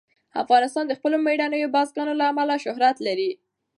افغانستان 0.43 0.85
د 0.87 0.93
خپلو 0.99 1.15
مېړنیو 1.25 1.73
بزګانو 1.75 2.13
له 2.19 2.25
امله 2.31 2.55
شهرت 2.65 2.97
لري. 3.07 3.31